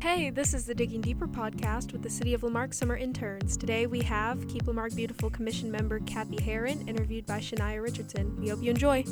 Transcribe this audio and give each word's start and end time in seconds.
Hey, 0.00 0.30
this 0.30 0.54
is 0.54 0.64
the 0.64 0.74
Digging 0.74 1.02
Deeper 1.02 1.28
podcast 1.28 1.92
with 1.92 2.02
the 2.02 2.08
City 2.08 2.32
of 2.32 2.42
La 2.42 2.48
Marque 2.48 2.72
summer 2.72 2.96
interns. 2.96 3.54
Today 3.54 3.86
we 3.86 4.00
have 4.00 4.48
Keep 4.48 4.66
La 4.66 4.72
Marque 4.72 4.94
Beautiful 4.94 5.28
Commission 5.28 5.70
member 5.70 6.00
Kathy 6.00 6.42
Heron, 6.42 6.88
interviewed 6.88 7.26
by 7.26 7.38
Shania 7.38 7.82
Richardson. 7.82 8.34
We 8.40 8.48
hope 8.48 8.62
you 8.62 8.70
enjoy. 8.70 9.04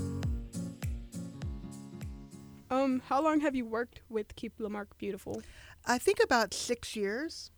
Um, 2.70 3.02
how 3.06 3.22
long 3.22 3.40
have 3.40 3.54
you 3.54 3.66
worked 3.66 4.00
with 4.08 4.34
Keep 4.34 4.54
La 4.60 4.70
Marque 4.70 4.96
Beautiful? 4.96 5.42
I 5.84 5.98
think 5.98 6.20
about 6.24 6.54
six 6.54 6.96
years. 6.96 7.50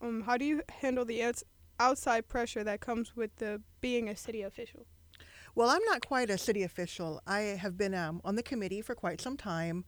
Um, 0.00 0.22
how 0.22 0.38
do 0.38 0.46
you 0.46 0.62
handle 0.80 1.04
the 1.04 1.22
outs- 1.22 1.44
outside 1.78 2.28
pressure 2.28 2.64
that 2.64 2.80
comes 2.80 3.14
with 3.14 3.36
the 3.36 3.60
being 3.82 4.08
a 4.08 4.16
city 4.16 4.40
official? 4.40 4.86
Well, 5.54 5.68
I'm 5.68 5.84
not 5.84 6.06
quite 6.06 6.30
a 6.30 6.38
city 6.38 6.62
official. 6.62 7.20
I 7.26 7.40
have 7.40 7.76
been 7.76 7.92
um, 7.94 8.22
on 8.24 8.36
the 8.36 8.42
committee 8.42 8.80
for 8.80 8.94
quite 8.94 9.20
some 9.20 9.36
time. 9.36 9.84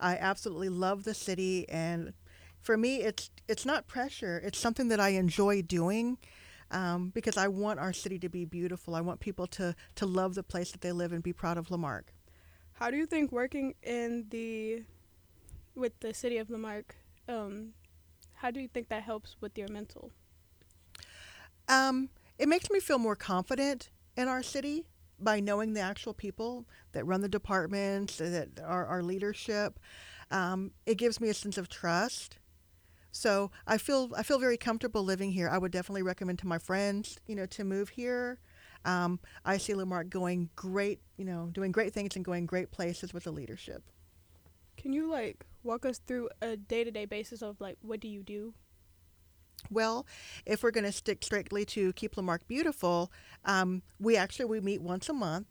I 0.00 0.16
absolutely 0.16 0.68
love 0.68 1.04
the 1.04 1.14
city, 1.14 1.68
and 1.68 2.12
for 2.60 2.76
me, 2.76 3.02
it's 3.02 3.30
it's 3.48 3.66
not 3.66 3.86
pressure. 3.86 4.40
It's 4.44 4.58
something 4.58 4.88
that 4.88 5.00
I 5.00 5.10
enjoy 5.10 5.62
doing. 5.62 6.18
Um, 6.70 7.10
because 7.14 7.36
I 7.36 7.46
want 7.46 7.78
our 7.78 7.92
city 7.92 8.18
to 8.18 8.28
be 8.28 8.46
beautiful. 8.46 8.96
I 8.96 9.00
want 9.00 9.20
people 9.20 9.46
to, 9.48 9.76
to 9.94 10.06
love 10.06 10.34
the 10.34 10.42
place 10.42 10.72
that 10.72 10.80
they 10.80 10.90
live 10.90 11.12
and 11.12 11.22
be 11.22 11.32
proud 11.32 11.56
of 11.56 11.70
La 11.70 11.76
Marque. 11.76 12.12
How 12.72 12.90
do 12.90 12.96
you 12.96 13.06
think 13.06 13.30
working 13.30 13.74
in 13.82 14.26
the 14.30 14.82
with 15.76 15.98
the 16.00 16.14
city 16.14 16.38
of 16.38 16.50
La 16.50 16.58
Marque, 16.58 16.96
um, 17.28 17.74
how 18.34 18.50
do 18.50 18.60
you 18.60 18.68
think 18.68 18.88
that 18.88 19.02
helps 19.02 19.36
with 19.40 19.56
your 19.56 19.68
mental? 19.68 20.10
Um, 21.68 22.08
it 22.38 22.48
makes 22.48 22.70
me 22.70 22.80
feel 22.80 22.98
more 22.98 23.16
confident 23.16 23.90
in 24.16 24.28
our 24.28 24.42
city 24.42 24.84
by 25.18 25.40
knowing 25.40 25.72
the 25.72 25.80
actual 25.80 26.14
people 26.14 26.66
that 26.92 27.04
run 27.04 27.20
the 27.20 27.28
departments, 27.28 28.16
that 28.18 28.60
are 28.64 28.86
our 28.86 29.02
leadership. 29.02 29.78
Um, 30.30 30.72
it 30.86 30.96
gives 30.96 31.20
me 31.20 31.28
a 31.28 31.34
sense 31.34 31.58
of 31.58 31.68
trust. 31.68 32.38
So 33.12 33.52
I 33.66 33.78
feel 33.78 34.10
I 34.16 34.24
feel 34.24 34.40
very 34.40 34.56
comfortable 34.56 35.04
living 35.04 35.30
here. 35.30 35.48
I 35.48 35.58
would 35.58 35.70
definitely 35.70 36.02
recommend 36.02 36.40
to 36.40 36.48
my 36.48 36.58
friends, 36.58 37.18
you 37.26 37.36
know, 37.36 37.46
to 37.46 37.64
move 37.64 37.90
here. 37.90 38.40
Um, 38.84 39.20
I 39.44 39.56
see 39.56 39.72
La 39.74 39.84
Marque 39.84 40.10
going 40.10 40.50
great, 40.56 41.00
you 41.16 41.24
know, 41.24 41.48
doing 41.52 41.72
great 41.72 41.94
things 41.94 42.16
and 42.16 42.24
going 42.24 42.44
great 42.44 42.70
places 42.70 43.14
with 43.14 43.24
the 43.24 43.30
leadership. 43.30 43.82
Can 44.76 44.92
you 44.92 45.08
like 45.08 45.46
walk 45.62 45.86
us 45.86 45.98
through 45.98 46.28
a 46.42 46.56
day 46.56 46.84
to 46.84 46.90
day 46.90 47.04
basis 47.04 47.40
of 47.40 47.60
like 47.60 47.78
what 47.82 48.00
do 48.00 48.08
you 48.08 48.22
do? 48.22 48.52
Well, 49.70 50.06
if 50.44 50.62
we're 50.62 50.70
going 50.70 50.84
to 50.84 50.92
stick 50.92 51.22
strictly 51.22 51.64
to 51.66 51.92
keep 51.94 52.16
La 52.16 52.22
Marque 52.22 52.46
beautiful, 52.46 53.10
um, 53.44 53.82
we 53.98 54.16
actually 54.16 54.46
we 54.46 54.60
meet 54.60 54.82
once 54.82 55.08
a 55.08 55.12
month. 55.12 55.46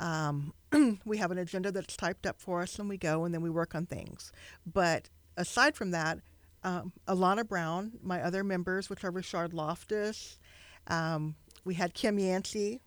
Um, 0.00 0.52
we 1.04 1.18
have 1.18 1.30
an 1.30 1.38
agenda 1.38 1.70
that's 1.72 1.96
typed 1.96 2.26
up 2.26 2.40
for 2.40 2.62
us, 2.62 2.78
and 2.78 2.88
we 2.88 2.96
go 2.98 3.24
and 3.24 3.34
then 3.34 3.42
we 3.42 3.50
work 3.50 3.74
on 3.74 3.86
things. 3.86 4.32
But 4.66 5.08
aside 5.36 5.76
from 5.76 5.90
that, 5.92 6.18
um, 6.64 6.92
Alana 7.08 7.46
Brown, 7.46 7.92
my 8.02 8.22
other 8.22 8.44
members, 8.44 8.88
which 8.88 9.04
are 9.04 9.10
Richard 9.10 9.52
Loftus, 9.52 10.38
um, 10.86 11.34
we 11.64 11.74
had 11.74 11.94
Kim 11.94 12.18
Yancey. 12.18 12.80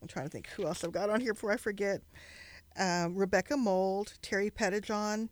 I'm 0.00 0.08
trying 0.08 0.26
to 0.26 0.30
think 0.30 0.48
who 0.48 0.66
else 0.66 0.82
I've 0.82 0.92
got 0.92 1.10
on 1.10 1.20
here 1.20 1.34
before 1.34 1.52
I 1.52 1.56
forget. 1.56 2.00
Um, 2.78 3.14
Rebecca 3.14 3.56
Mold, 3.56 4.14
Terry 4.22 4.50
Pettijohn. 4.50 5.28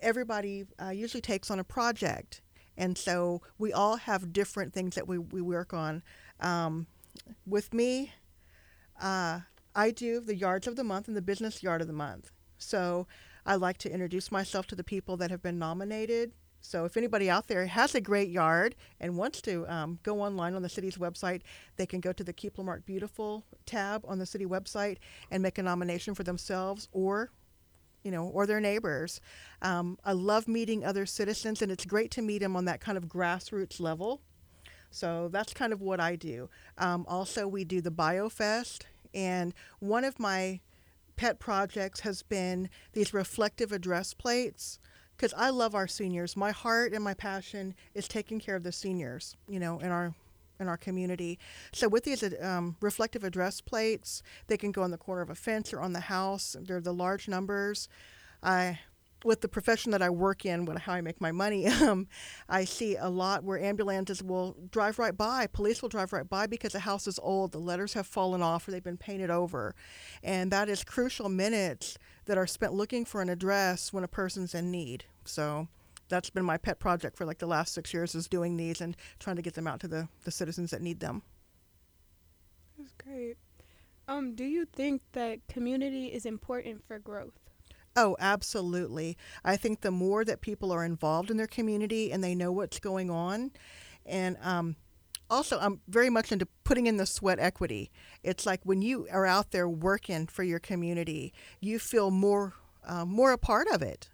Everybody 0.00 0.64
uh, 0.82 0.90
usually 0.90 1.20
takes 1.20 1.50
on 1.50 1.58
a 1.58 1.64
project. 1.64 2.40
And 2.78 2.96
so 2.96 3.42
we 3.58 3.72
all 3.72 3.96
have 3.96 4.32
different 4.32 4.72
things 4.72 4.94
that 4.94 5.08
we, 5.08 5.18
we 5.18 5.42
work 5.42 5.74
on. 5.74 6.02
Um, 6.40 6.86
with 7.44 7.74
me, 7.74 8.12
uh, 9.02 9.40
I 9.74 9.90
do 9.90 10.20
the 10.20 10.36
yards 10.36 10.68
of 10.68 10.76
the 10.76 10.84
month 10.84 11.08
and 11.08 11.16
the 11.16 11.22
business 11.22 11.62
yard 11.62 11.80
of 11.80 11.88
the 11.88 11.92
month. 11.92 12.30
So 12.56 13.08
I 13.44 13.56
like 13.56 13.78
to 13.78 13.92
introduce 13.92 14.30
myself 14.30 14.68
to 14.68 14.76
the 14.76 14.84
people 14.84 15.16
that 15.16 15.30
have 15.30 15.42
been 15.42 15.58
nominated. 15.58 16.32
So 16.60 16.84
if 16.84 16.96
anybody 16.96 17.28
out 17.28 17.48
there 17.48 17.66
has 17.66 17.94
a 17.94 18.00
great 18.00 18.28
yard 18.30 18.76
and 19.00 19.16
wants 19.16 19.42
to 19.42 19.66
um, 19.68 19.98
go 20.04 20.20
online 20.20 20.54
on 20.54 20.62
the 20.62 20.68
city's 20.68 20.98
website, 20.98 21.42
they 21.76 21.86
can 21.86 22.00
go 22.00 22.12
to 22.12 22.22
the 22.22 22.32
Keep 22.32 22.58
La 22.58 22.64
Marque 22.64 22.86
Beautiful 22.86 23.44
tab 23.66 24.04
on 24.06 24.18
the 24.18 24.26
city 24.26 24.46
website 24.46 24.98
and 25.30 25.42
make 25.42 25.58
a 25.58 25.62
nomination 25.62 26.14
for 26.14 26.22
themselves 26.22 26.88
or 26.92 27.30
you 28.02 28.10
know, 28.10 28.26
or 28.26 28.46
their 28.46 28.60
neighbors. 28.60 29.20
Um, 29.62 29.98
I 30.04 30.12
love 30.12 30.48
meeting 30.48 30.84
other 30.84 31.06
citizens, 31.06 31.62
and 31.62 31.70
it's 31.70 31.84
great 31.84 32.10
to 32.12 32.22
meet 32.22 32.38
them 32.38 32.56
on 32.56 32.64
that 32.66 32.80
kind 32.80 32.98
of 32.98 33.04
grassroots 33.06 33.80
level. 33.80 34.20
So 34.90 35.28
that's 35.30 35.52
kind 35.52 35.72
of 35.72 35.82
what 35.82 36.00
I 36.00 36.16
do. 36.16 36.48
Um, 36.78 37.04
also, 37.08 37.46
we 37.46 37.64
do 37.64 37.80
the 37.80 37.90
BayouFest, 37.90 38.82
and 39.14 39.52
one 39.80 40.04
of 40.04 40.18
my 40.18 40.60
pet 41.16 41.38
projects 41.38 42.00
has 42.00 42.22
been 42.22 42.70
these 42.92 43.12
reflective 43.12 43.72
address 43.72 44.14
plates 44.14 44.78
because 45.16 45.34
I 45.36 45.50
love 45.50 45.74
our 45.74 45.88
seniors. 45.88 46.36
My 46.36 46.52
heart 46.52 46.92
and 46.92 47.02
my 47.02 47.12
passion 47.14 47.74
is 47.92 48.06
taking 48.06 48.38
care 48.38 48.54
of 48.54 48.62
the 48.62 48.72
seniors, 48.72 49.36
you 49.48 49.58
know, 49.58 49.80
in 49.80 49.90
our 49.90 50.14
in 50.60 50.68
our 50.68 50.76
community. 50.76 51.38
So 51.72 51.88
with 51.88 52.04
these 52.04 52.24
um, 52.40 52.76
reflective 52.80 53.24
address 53.24 53.60
plates, 53.60 54.22
they 54.46 54.56
can 54.56 54.72
go 54.72 54.82
on 54.82 54.90
the 54.90 54.98
corner 54.98 55.22
of 55.22 55.30
a 55.30 55.34
fence 55.34 55.72
or 55.72 55.80
on 55.80 55.92
the 55.92 56.00
house. 56.00 56.56
They're 56.60 56.80
the 56.80 56.92
large 56.92 57.28
numbers. 57.28 57.88
I 58.42 58.80
with 59.24 59.40
the 59.40 59.48
profession 59.48 59.90
that 59.92 60.02
I 60.02 60.10
work 60.10 60.44
in, 60.44 60.64
what, 60.64 60.78
how 60.78 60.92
I 60.92 61.00
make 61.00 61.20
my 61.20 61.32
money, 61.32 61.66
um, 61.82 62.06
I 62.48 62.64
see 62.64 62.96
a 62.96 63.08
lot 63.08 63.44
where 63.44 63.60
ambulances 63.60 64.22
will 64.22 64.56
drive 64.70 64.98
right 64.98 65.16
by, 65.16 65.46
police 65.48 65.82
will 65.82 65.88
drive 65.88 66.12
right 66.12 66.28
by 66.28 66.46
because 66.46 66.72
the 66.72 66.80
house 66.80 67.06
is 67.06 67.18
old, 67.20 67.52
the 67.52 67.58
letters 67.58 67.94
have 67.94 68.06
fallen 68.06 68.42
off, 68.42 68.66
or 68.66 68.70
they've 68.70 68.82
been 68.82 68.96
painted 68.96 69.30
over. 69.30 69.74
And 70.22 70.50
that 70.52 70.68
is 70.68 70.84
crucial 70.84 71.28
minutes 71.28 71.98
that 72.26 72.38
are 72.38 72.46
spent 72.46 72.74
looking 72.74 73.04
for 73.04 73.20
an 73.20 73.28
address 73.28 73.92
when 73.92 74.04
a 74.04 74.08
person's 74.08 74.54
in 74.54 74.70
need. 74.70 75.04
So 75.24 75.68
that's 76.08 76.30
been 76.30 76.44
my 76.44 76.56
pet 76.56 76.78
project 76.78 77.16
for 77.16 77.24
like 77.24 77.38
the 77.38 77.46
last 77.46 77.74
six 77.74 77.92
years 77.92 78.14
is 78.14 78.28
doing 78.28 78.56
these 78.56 78.80
and 78.80 78.96
trying 79.18 79.36
to 79.36 79.42
get 79.42 79.54
them 79.54 79.66
out 79.66 79.80
to 79.80 79.88
the, 79.88 80.08
the 80.24 80.30
citizens 80.30 80.70
that 80.70 80.82
need 80.82 81.00
them. 81.00 81.22
That's 82.78 82.92
great. 82.92 83.36
Um, 84.06 84.34
do 84.34 84.44
you 84.44 84.64
think 84.64 85.02
that 85.12 85.46
community 85.48 86.06
is 86.06 86.24
important 86.24 86.82
for 86.86 86.98
growth? 86.98 87.38
Oh, 87.96 88.16
absolutely. 88.20 89.18
I 89.44 89.56
think 89.56 89.80
the 89.80 89.90
more 89.90 90.24
that 90.24 90.40
people 90.40 90.72
are 90.72 90.84
involved 90.84 91.30
in 91.30 91.36
their 91.36 91.46
community 91.46 92.12
and 92.12 92.22
they 92.22 92.34
know 92.34 92.52
what's 92.52 92.78
going 92.78 93.10
on, 93.10 93.50
and 94.06 94.36
um, 94.42 94.76
also 95.28 95.58
I'm 95.58 95.80
very 95.88 96.08
much 96.08 96.32
into 96.32 96.46
putting 96.64 96.86
in 96.86 96.96
the 96.96 97.06
sweat 97.06 97.38
equity. 97.38 97.90
It's 98.22 98.46
like 98.46 98.60
when 98.62 98.82
you 98.82 99.08
are 99.10 99.26
out 99.26 99.50
there 99.50 99.68
working 99.68 100.26
for 100.26 100.42
your 100.42 100.60
community, 100.60 101.32
you 101.60 101.78
feel 101.78 102.10
more 102.10 102.54
uh, 102.86 103.04
more 103.04 103.32
a 103.32 103.38
part 103.38 103.68
of 103.72 103.82
it 103.82 104.08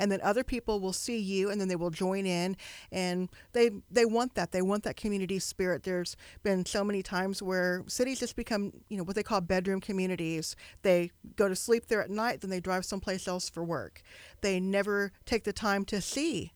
and 0.00 0.10
then 0.10 0.20
other 0.22 0.42
people 0.42 0.80
will 0.80 0.94
see 0.94 1.18
you 1.18 1.50
and 1.50 1.60
then 1.60 1.68
they 1.68 1.76
will 1.76 1.90
join 1.90 2.24
in. 2.24 2.56
And 2.90 3.28
they 3.52 3.70
they 3.90 4.06
want 4.06 4.34
that. 4.34 4.50
They 4.50 4.62
want 4.62 4.82
that 4.84 4.96
community 4.96 5.38
spirit. 5.38 5.82
There's 5.82 6.16
been 6.42 6.64
so 6.64 6.82
many 6.82 7.02
times 7.02 7.42
where 7.42 7.84
cities 7.86 8.18
just 8.18 8.34
become 8.34 8.72
you 8.88 8.96
know 8.96 9.04
what 9.04 9.14
they 9.14 9.22
call 9.22 9.42
bedroom 9.42 9.80
communities. 9.80 10.56
They 10.82 11.10
go 11.36 11.48
to 11.48 11.54
sleep 11.54 11.86
there 11.86 12.02
at 12.02 12.10
night 12.10 12.40
then 12.40 12.50
they 12.50 12.60
drive 12.60 12.86
someplace 12.86 13.28
else 13.28 13.50
for 13.50 13.62
work. 13.62 14.02
They 14.40 14.58
never 14.58 15.12
take 15.26 15.44
the 15.44 15.52
time 15.52 15.84
to 15.86 16.00
see 16.00 16.52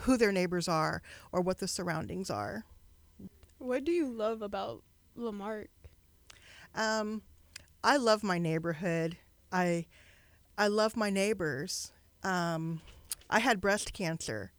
who 0.00 0.18
their 0.18 0.32
neighbors 0.32 0.68
are 0.68 1.00
or 1.32 1.40
what 1.40 1.58
the 1.58 1.68
surroundings 1.68 2.28
are. 2.28 2.64
What 3.56 3.84
do 3.84 3.92
you 3.92 4.06
love 4.06 4.42
about 4.42 4.82
La 5.14 5.32
Marque? 5.32 5.70
Um, 6.74 7.22
I 7.82 7.96
love 7.96 8.22
my 8.22 8.36
neighborhood. 8.36 9.16
I 9.50 9.86
I 10.58 10.66
love 10.68 10.94
my 10.94 11.08
neighbors 11.08 11.92
um, 12.22 12.80
I 13.28 13.40
had 13.40 13.60
breast 13.60 13.92
cancer, 13.92 14.52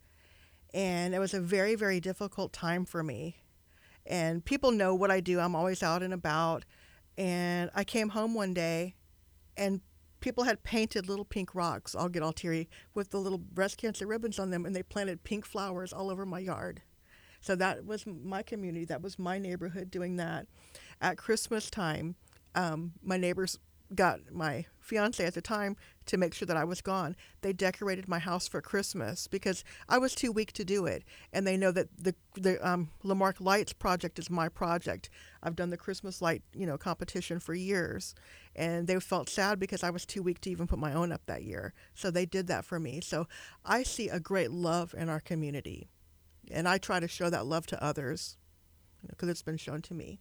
and 0.74 1.14
it 1.14 1.20
was 1.20 1.34
a 1.34 1.40
very, 1.40 1.76
very 1.76 2.00
difficult 2.00 2.54
time 2.54 2.86
for 2.86 3.04
me. 3.04 3.38
And 4.06 4.44
people 4.44 4.72
know 4.72 4.96
what 4.96 5.12
I 5.12 5.20
do. 5.20 5.40
I'm 5.40 5.56
always 5.56 5.84
out 5.84 6.02
and 6.02 6.14
about. 6.14 6.64
And 7.18 7.70
I 7.74 7.84
came 7.84 8.10
home 8.10 8.34
one 8.34 8.54
day, 8.54 8.96
and 9.58 9.82
people 10.20 10.44
had 10.44 10.64
painted 10.64 11.10
little 11.10 11.26
pink 11.26 11.54
rocks. 11.56 11.96
I'll 11.96 12.10
get 12.10 12.24
all 12.24 12.34
teary 12.34 12.70
with 12.94 13.12
the 13.12 13.20
little 13.20 13.38
breast 13.38 13.78
cancer 13.78 14.08
ribbons 14.08 14.40
on 14.40 14.50
them, 14.50 14.66
and 14.66 14.76
they 14.76 14.84
planted 14.84 15.24
pink 15.24 15.46
flowers 15.46 15.92
all 15.94 16.10
over 16.10 16.26
my 16.26 16.40
yard. 16.40 16.82
So 17.42 17.56
that 17.56 17.86
was 17.86 18.06
my 18.06 18.44
community. 18.44 18.86
That 18.86 19.02
was 19.02 19.20
my 19.20 19.38
neighborhood 19.38 19.92
doing 19.92 20.18
that. 20.18 20.48
At 21.02 21.18
Christmas 21.18 21.70
time, 21.70 22.16
um, 22.56 22.94
my 23.04 23.18
neighbors 23.18 23.60
got 23.96 24.32
my 24.32 24.66
fiance 24.80 25.24
at 25.26 25.34
the 25.34 25.42
time 25.42 25.76
to 26.06 26.18
make 26.18 26.34
sure 26.34 26.46
that 26.46 26.58
I 26.58 26.64
was 26.64 26.82
gone. 26.82 27.16
They 27.42 27.54
decorated 27.54 28.08
my 28.08 28.20
house 28.20 28.48
for 28.48 28.62
Christmas 28.62 29.28
because 29.28 29.64
I 29.90 29.98
was 29.98 30.16
too 30.16 30.32
weak 30.32 30.54
to 30.54 30.66
do 30.66 30.86
it, 30.86 31.04
and 31.34 31.46
they 31.46 31.58
know 31.58 31.72
that 31.72 31.90
the 31.98 32.16
the 32.36 32.66
um, 32.68 32.90
La 33.04 33.16
Marque 33.16 33.42
Lights 33.42 33.74
project 33.74 34.20
is 34.20 34.30
my 34.30 34.50
project. 34.50 35.10
I've 35.44 35.56
done 35.56 35.70
the 35.70 35.78
Christmas 35.78 36.22
light 36.22 36.44
you 36.54 36.66
know 36.66 36.78
competition 36.78 37.40
for 37.40 37.54
years, 37.54 38.16
and 38.56 38.88
they 38.88 39.00
felt 39.00 39.30
sad 39.30 39.60
because 39.60 39.84
I 39.84 39.90
was 39.90 40.06
too 40.06 40.24
weak 40.24 40.42
to 40.42 40.50
even 40.50 40.68
put 40.68 40.80
my 40.80 40.94
own 40.94 41.12
up 41.12 41.22
that 41.26 41.44
year. 41.44 41.74
So 41.94 42.10
they 42.10 42.26
did 42.26 42.48
that 42.48 42.66
for 42.66 42.80
me. 42.80 43.02
So 43.02 43.28
I 43.66 43.84
see 43.84 44.10
a 44.10 44.20
great 44.20 44.52
love 44.52 44.96
in 44.98 45.10
our 45.10 45.20
community, 45.20 45.90
and 46.52 46.68
I 46.68 46.78
try 46.78 47.00
to 47.00 47.08
show 47.08 47.30
that 47.30 47.46
love 47.46 47.68
to 47.68 47.84
others 47.84 48.38
because 49.08 49.30
it's 49.30 49.44
been 49.44 49.58
shown 49.58 49.82
to 49.84 49.94
me. 49.94 50.20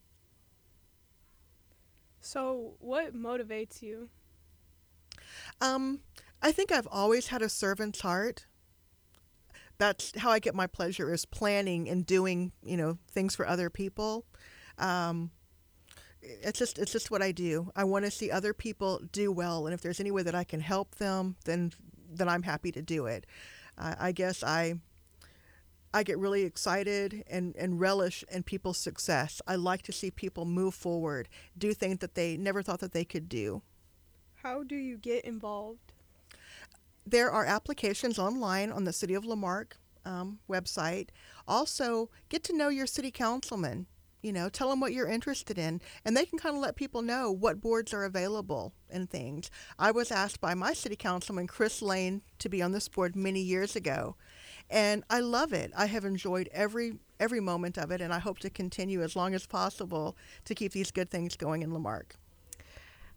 So, 2.27 2.75
what 2.81 3.15
motivates 3.15 3.83
you? 3.83 4.09
Um, 5.61 6.01
I 6.43 6.51
think 6.51 6.73
I've 6.73 6.89
always 6.91 7.29
had 7.29 7.41
a 7.41 7.49
servant's 7.49 8.01
heart. 8.01 8.47
that's 9.79 10.19
how 10.19 10.31
I 10.31 10.39
get 10.39 10.55
my 10.55 10.67
pleasure 10.67 11.13
is 11.13 11.27
planning 11.27 11.89
and 11.89 12.05
doing, 12.07 12.53
you 12.65 12.77
know, 12.77 12.99
things 13.11 13.35
for 13.37 13.47
other 13.47 13.69
people. 13.71 14.25
Um, 14.79 15.31
it's 16.23 16.59
just 16.59 16.79
it's 16.79 16.93
just 16.93 17.11
what 17.11 17.23
I 17.23 17.31
do. 17.31 17.71
I 17.77 17.85
want 17.85 18.05
to 18.07 18.11
see 18.11 18.31
other 18.31 18.53
people 18.55 19.01
do 19.13 19.31
well, 19.31 19.67
and 19.67 19.75
if 19.75 19.81
there's 19.81 20.01
any 20.01 20.11
way 20.11 20.23
that 20.23 20.35
I 20.35 20.45
can 20.45 20.61
help 20.61 20.97
them, 20.97 21.37
then 21.45 21.73
then 22.11 22.29
I'm 22.29 22.43
happy 22.43 22.73
to 22.73 22.83
do 22.83 23.07
it. 23.07 23.27
Uh, 23.79 23.95
I 23.99 24.13
guess 24.13 24.43
I 24.43 24.81
I 25.97 26.03
get 26.03 26.19
really 26.19 26.43
excited 26.43 27.25
and, 27.27 27.57
and 27.57 27.81
relish 27.81 28.23
in 28.31 28.43
people's 28.43 28.77
success. 28.77 29.41
I 29.47 29.57
like 29.57 29.81
to 29.85 29.93
see 29.93 30.11
people 30.11 30.45
move 30.45 30.75
forward, 30.75 31.27
do 31.57 31.73
things 31.73 32.01
that 32.01 32.15
they 32.15 32.37
never 32.37 32.63
thought 32.63 32.81
that 32.81 32.93
they 32.93 33.07
could 33.07 33.31
do. 33.31 33.63
How 34.43 34.63
do 34.63 34.77
you 34.77 34.99
get 34.99 35.25
involved? 35.25 35.95
There 37.07 37.31
are 37.31 37.47
applications 37.47 38.19
online 38.19 38.71
on 38.71 38.85
the 38.85 38.93
City 38.93 39.15
of 39.15 39.25
La 39.25 39.37
Marque 39.37 39.79
um, 40.05 40.39
website. 40.51 41.09
Also, 41.49 42.11
get 42.29 42.45
to 42.45 42.55
know 42.55 42.69
your 42.69 42.87
city 42.87 43.11
councilman. 43.11 43.87
You 44.21 44.35
know, 44.35 44.51
tell 44.51 44.69
them 44.69 44.81
what 44.81 44.93
you're 44.93 45.09
interested 45.09 45.57
in, 45.57 45.81
and 46.05 46.15
they 46.15 46.27
can 46.27 46.39
kind 46.39 46.57
of 46.57 46.61
let 46.61 46.77
people 46.77 47.01
know 47.01 47.31
what 47.31 47.63
boards 47.63 47.95
are 47.95 48.05
available 48.05 48.75
and 48.91 49.09
things. 49.09 49.51
I 49.79 49.93
was 49.93 50.11
asked 50.11 50.43
by 50.43 50.53
my 50.53 50.75
city 50.75 50.97
councilman, 50.97 51.47
Chris 51.47 51.81
Lane, 51.81 52.21
to 52.41 52.51
be 52.51 52.61
on 52.61 52.73
this 52.73 52.89
board 52.89 53.17
many 53.17 53.41
years 53.41 53.77
ago, 53.77 54.17
and 54.71 55.05
I 55.09 55.21
love 55.21 55.53
it. 55.53 55.73
I 55.77 55.87
have 55.87 56.05
enjoyed 56.05 56.49
every 56.53 56.99
every 57.19 57.41
moment 57.41 57.79
of 57.79 57.91
it, 57.91 58.01
and 58.01 58.13
I 58.13 58.19
hope 58.19 58.39
to 58.41 58.51
continue 58.51 59.03
as 59.03 59.17
long 59.17 59.35
as 59.35 59.47
possible 59.47 60.17
to 60.45 60.55
keep 60.55 60.73
these 60.73 60.91
good 60.91 61.11
things 61.11 61.37
going 61.37 61.63
in 61.63 61.73
La 61.73 61.79
Marque. 61.79 62.17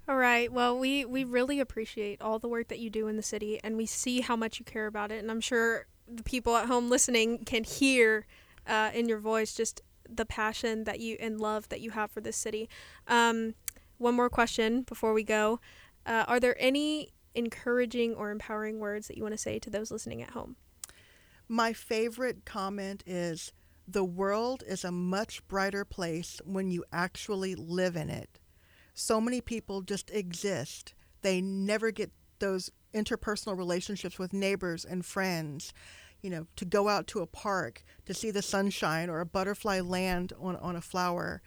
All 0.08 0.18
right. 0.18 0.52
Well, 0.52 0.78
we 0.78 1.06
we 1.06 1.24
really 1.24 1.60
appreciate 1.60 2.22
all 2.22 2.40
the 2.40 2.48
work 2.48 2.68
that 2.70 2.80
you 2.80 2.90
do 2.90 3.08
in 3.08 3.16
the 3.16 3.24
city, 3.24 3.60
and 3.64 3.78
we 3.78 3.86
see 3.86 4.22
how 4.22 4.36
much 4.36 4.60
you 4.60 4.66
care 4.66 4.88
about 4.88 5.12
it. 5.12 5.20
And 5.20 5.30
I'm 5.30 5.42
sure 5.42 5.88
the 6.08 6.24
people 6.24 6.56
at 6.56 6.68
home 6.68 6.90
listening 6.90 7.46
can 7.46 7.64
hear 7.64 8.26
uh, 8.66 8.92
in 8.94 9.08
your 9.08 9.20
voice 9.20 9.54
just 9.54 9.82
the 10.10 10.26
passion 10.26 10.86
that 10.86 11.00
you 11.00 11.16
and 11.20 11.40
love 11.40 11.70
that 11.70 11.82
you 11.82 11.92
have 11.92 12.10
for 12.10 12.22
this 12.22 12.36
city. 12.36 12.68
Um, 13.08 13.54
one 13.98 14.16
more 14.16 14.30
question 14.30 14.82
before 14.84 15.14
we 15.14 15.24
go: 15.24 15.60
uh, 16.06 16.26
Are 16.28 16.40
there 16.40 16.56
any 16.60 17.14
encouraging 17.36 18.16
or 18.16 18.32
empowering 18.32 18.80
words 18.80 19.08
that 19.08 19.18
you 19.18 19.24
want 19.24 19.34
to 19.34 19.38
say 19.38 19.60
to 19.60 19.70
those 19.70 19.92
listening 19.92 20.22
at 20.22 20.32
home? 20.32 20.56
My 21.52 21.74
favorite 21.74 22.46
comment 22.46 23.04
is 23.08 23.52
the 23.88 24.04
world 24.04 24.64
is 24.68 24.84
a 24.84 24.92
much 24.92 25.46
brighter 25.48 25.84
place 25.84 26.40
when 26.46 26.70
you 26.70 26.86
actually 26.94 27.56
live 27.56 27.96
in 27.96 28.08
it. 28.12 28.40
So 28.94 29.20
many 29.20 29.42
people 29.42 29.82
just 29.82 30.12
exist. 30.12 30.94
They 31.24 31.42
never 31.42 31.90
get 31.90 32.12
those 32.38 32.70
interpersonal 32.94 33.58
relationships 33.58 34.20
with 34.20 34.32
neighbors 34.32 34.86
and 34.86 35.04
friends. 35.04 35.74
You 36.22 36.30
know, 36.30 36.46
to 36.58 36.66
go 36.66 36.88
out 36.88 37.08
to 37.08 37.22
a 37.22 37.28
park, 37.28 37.84
to 38.06 38.14
see 38.14 38.30
the 38.30 38.44
sunshine 38.44 39.10
or 39.10 39.20
a 39.20 39.26
butterfly 39.26 39.80
land 39.80 40.34
on, 40.40 40.56
on 40.58 40.76
a 40.76 40.82
flower. 40.82 41.42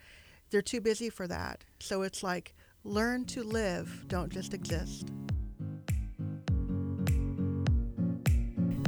They're 0.51 0.63
too 0.63 0.81
busy 0.81 1.11
for 1.11 1.29
that. 1.29 1.63
So 1.79 2.03
it's 2.03 2.25
like, 2.25 2.55
learn 2.83 3.25
to 3.27 3.45
live, 3.45 4.09
don't 4.09 4.33
just 4.33 4.53
exist. 4.53 5.07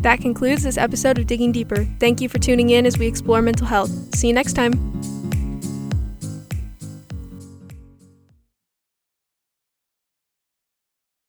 That 0.05 0.21
concludes 0.21 0.65
this 0.65 0.77
episode 0.77 1.17
of 1.17 1.27
Digging 1.27 1.51
Deeper. 1.51 1.87
Thank 1.99 2.21
you 2.21 2.29
for 2.29 2.39
tuning 2.39 2.69
in 2.69 2.85
as 2.85 2.99
we 2.99 3.07
explore 3.07 3.41
mental 3.41 3.67
health. 3.67 4.15
See 4.15 4.29
you 4.29 4.35
next 4.35 4.53
time. 4.53 4.94